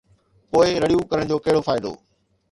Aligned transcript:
پوءِ 0.51 0.69
رڙيون 0.83 1.03
ڪرڻ 1.09 1.23
جو 1.31 1.37
ڪهڙو 1.45 1.61
فائدو؟ 1.67 1.91